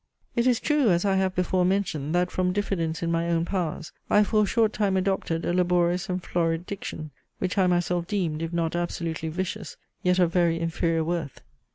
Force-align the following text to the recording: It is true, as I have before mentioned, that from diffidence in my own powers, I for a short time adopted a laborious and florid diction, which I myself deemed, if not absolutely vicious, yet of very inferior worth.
It 0.35 0.47
is 0.47 0.59
true, 0.59 0.89
as 0.89 1.05
I 1.05 1.17
have 1.17 1.35
before 1.35 1.63
mentioned, 1.63 2.15
that 2.15 2.31
from 2.31 2.53
diffidence 2.53 3.03
in 3.03 3.11
my 3.11 3.29
own 3.29 3.45
powers, 3.45 3.91
I 4.09 4.23
for 4.23 4.41
a 4.41 4.45
short 4.47 4.73
time 4.73 4.97
adopted 4.97 5.45
a 5.45 5.53
laborious 5.53 6.09
and 6.09 6.23
florid 6.23 6.65
diction, 6.65 7.11
which 7.37 7.55
I 7.55 7.67
myself 7.67 8.07
deemed, 8.07 8.41
if 8.41 8.51
not 8.51 8.75
absolutely 8.75 9.29
vicious, 9.29 9.77
yet 10.01 10.17
of 10.17 10.33
very 10.33 10.59
inferior 10.59 11.03
worth. 11.03 11.41